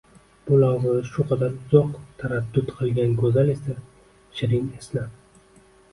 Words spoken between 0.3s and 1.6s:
bu lahzaga shu qadar